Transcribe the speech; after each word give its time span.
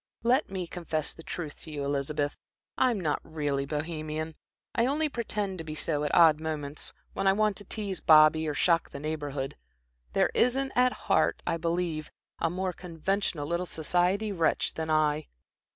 Let 0.23 0.49
me 0.49 0.65
confess 0.65 1.13
the 1.13 1.21
truth 1.21 1.61
to 1.61 1.71
you, 1.71 1.85
Elizabeth. 1.85 2.35
I'm 2.75 2.99
not 2.99 3.19
really 3.23 3.67
Bohemian 3.67 4.33
I 4.73 4.87
only 4.87 5.09
pretend 5.09 5.59
to 5.59 5.63
be 5.63 5.75
so 5.75 6.03
at 6.03 6.15
odd 6.15 6.39
moments, 6.39 6.91
when 7.13 7.27
I 7.27 7.33
want 7.33 7.55
to 7.57 7.65
tease 7.65 8.01
Bobby, 8.01 8.47
or 8.47 8.55
shock 8.55 8.89
the 8.89 8.99
Neighborhood. 8.99 9.57
There 10.13 10.31
isn't 10.33 10.71
at 10.75 10.91
heart, 10.91 11.43
I 11.45 11.57
believe, 11.57 12.09
a 12.39 12.49
more 12.49 12.73
conventional 12.73 13.45
little 13.45 13.67
society 13.67 14.31
wretch 14.31 14.73
than 14.73 14.89
I. 14.89 15.27